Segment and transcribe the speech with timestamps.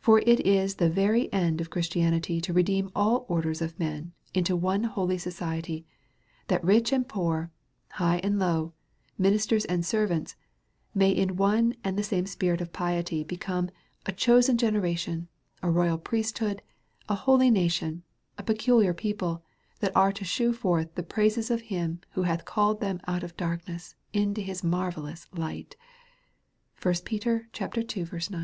[0.00, 4.56] For it is the very end of Christianity to redeem all orders of men into
[4.56, 5.86] one holy society,
[6.48, 7.52] tiiat rich and poor,
[7.92, 8.72] liii^ii and low,
[9.18, 10.34] masters and servants,
[10.96, 13.70] may in one and tlie same spirit of piety be come
[14.04, 15.28] a chosen gencralion,
[15.62, 16.58] a roi/al priesl/wod,
[17.08, 18.02] an holy nation,
[18.36, 19.44] a peculiar people,
[19.78, 23.22] that are to shew forth the praises of hi in, who hath called than out
[23.22, 25.74] of dark ness into his inar cellous lii^ht.
[26.82, 27.96] 1 Pet.
[27.96, 28.06] ii.
[28.28, 28.40] 9.